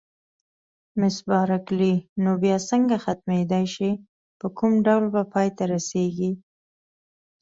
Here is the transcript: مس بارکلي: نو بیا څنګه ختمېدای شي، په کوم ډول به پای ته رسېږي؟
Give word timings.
مس 0.99 1.15
بارکلي: 1.29 1.93
نو 2.23 2.31
بیا 2.43 2.57
څنګه 2.69 2.95
ختمېدای 3.05 3.65
شي، 3.75 3.91
په 4.39 4.47
کوم 4.57 4.73
ډول 4.85 5.03
به 5.13 5.21
پای 5.33 5.47
ته 5.57 5.63
رسېږي؟ 5.71 6.31